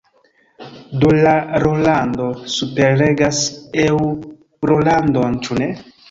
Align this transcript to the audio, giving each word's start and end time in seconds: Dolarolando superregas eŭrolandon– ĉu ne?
Dolarolando 1.01 2.29
superregas 2.53 3.41
eŭrolandon– 3.83 5.37
ĉu 5.45 5.59
ne? 5.61 5.69